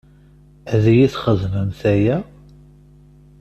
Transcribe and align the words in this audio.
Ad 0.73 0.83
iyi-txedmemt 0.91 1.81
aya? 1.93 2.17